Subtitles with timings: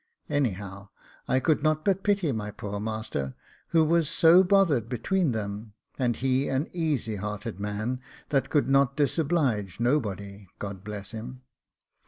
[0.31, 0.89] Anyhow,
[1.27, 3.35] I could not but pity my poor master,
[3.67, 8.97] who was so bothered between them, and he an easy hearted man, that could not
[8.97, 11.43] disoblige nobody God bless him!